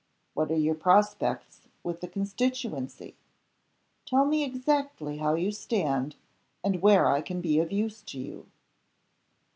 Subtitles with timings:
[0.33, 3.17] What are your prospects with the constituency?
[4.07, 6.15] Tell me exactly how you stand,
[6.63, 8.47] and where I can be of use to you."